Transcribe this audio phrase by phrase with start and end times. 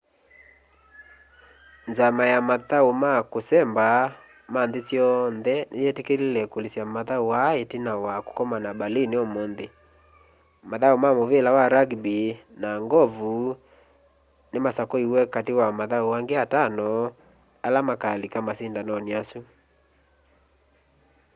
[1.89, 3.87] nzama ya mathau ma kusemba
[4.53, 9.67] ma nthi syonthe ni yitikile kulikya mathau aa itina wa kukomania berlin umunthi
[10.69, 12.19] mathau ma muvila wa rugby
[12.61, 13.35] na ng'ovu
[14.51, 16.89] ni masakuiwe kati wa mathau angi atano
[17.65, 19.39] ala makalika masindanoni asu